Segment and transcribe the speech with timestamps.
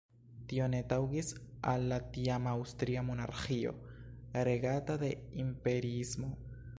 [0.51, 1.27] Tio ne taŭgis
[1.73, 3.73] al la tiama Aŭstria monarĥio,
[4.49, 5.13] regata de
[5.45, 6.33] imperiismo.